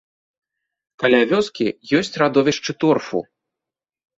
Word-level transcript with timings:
Каля 1.03 1.19
вёскі 1.33 1.67
ёсць 1.99 2.17
радовішчы 2.23 2.71
торфу. 2.85 3.19